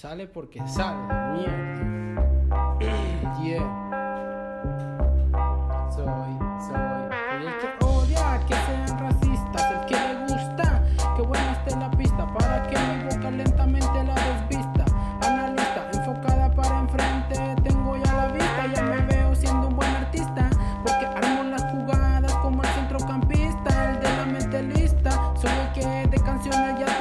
[0.00, 0.96] Sale porque sale,
[1.34, 1.84] mierda.
[3.42, 3.60] yeah.
[5.94, 6.32] Soy,
[6.66, 7.02] soy.
[7.36, 10.82] El que odia que sean racistas, el que le gusta
[11.14, 14.86] que buena esté la pista para que mi boca lentamente la desvista.
[15.20, 20.48] Analista, enfocada para enfrente, tengo ya la vista, ya me veo siendo un buen artista,
[20.82, 25.34] porque armo las jugadas como el centrocampista, el de la mente lista.
[25.36, 26.99] Soy el que de canciones ya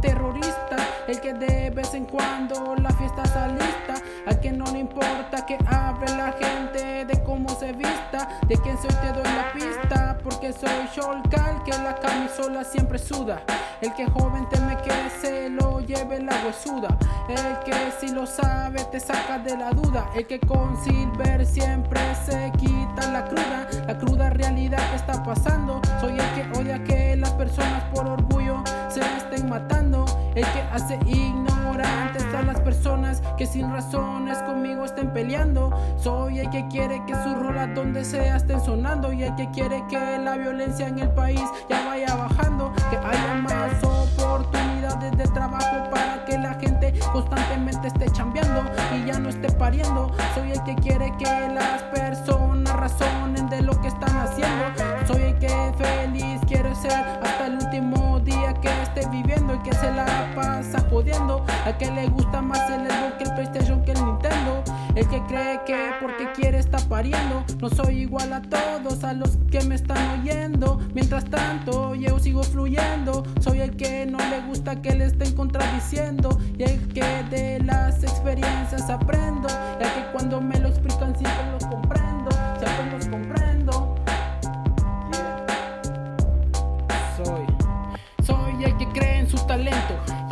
[0.00, 3.94] terroristas, el que de vez en cuando la fiesta está lista,
[4.26, 8.76] al que no le importa que hable la gente de cómo se vista, de quién
[8.78, 13.42] soy te doy la pista, porque soy Sholkal que la camisola siempre suda,
[13.80, 16.96] el que joven teme que se lo lleve la huesuda,
[17.28, 22.00] el que si lo sabe te saca de la duda, el que con Silver siempre
[22.24, 26.95] se quita la cruda, la cruda realidad que está pasando, soy el que odia que
[30.76, 37.02] hace ignorantes a las personas que sin razones conmigo estén peleando, soy el que quiere
[37.06, 40.98] que sus rolas donde sea estén sonando y el que quiere que la violencia en
[40.98, 46.92] el país ya vaya bajando, que haya más oportunidades de trabajo para que la gente
[47.10, 48.62] constantemente esté chambeando
[48.94, 53.35] y ya no esté pariendo, soy el que quiere que las personas razonen
[59.10, 63.24] viviendo y que se la pasa jodiendo, al que le gusta más el Xbox que
[63.24, 64.64] el PlayStation que el Nintendo,
[64.94, 69.36] el que cree que porque quiere está pariendo, no soy igual a todos, a los
[69.50, 74.80] que me están oyendo, mientras tanto yo sigo fluyendo, soy el que no le gusta
[74.82, 76.38] que le estén contradiciendo.
[76.58, 80.55] Y el que de las experiencias aprendo, ya que cuando me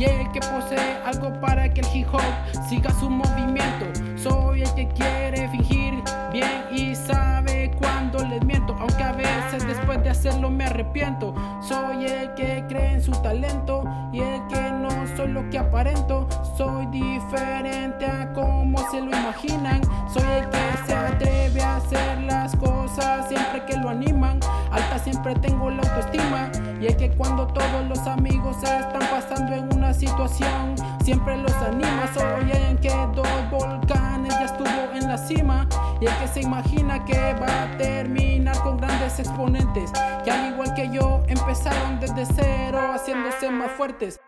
[0.00, 2.22] y el que posee algo para que el hip hop
[2.66, 3.84] siga su movimiento.
[4.16, 6.02] Soy el que quiere fingir
[6.32, 11.34] bien y sabe cuando les miento, aunque a veces después de hacerlo me arrepiento.
[11.60, 16.26] Soy el que cree en su talento y el que no soy lo que aparento.
[16.56, 19.82] Soy diferente a como se lo imaginan.
[20.08, 24.40] Soy el que se atreve a hacer las cosas siempre que lo animan.
[24.70, 26.50] Alta siempre tengo la autoestima
[26.80, 32.08] y el que cuando todos los amigos están pasando en situación siempre los anima.
[32.14, 35.68] Soy el que dos volcanes ya estuvo en la cima
[36.00, 39.90] y el que se imagina que va a terminar con grandes exponentes.
[40.24, 44.20] Que al igual que yo empezaron desde cero haciéndose más fuertes.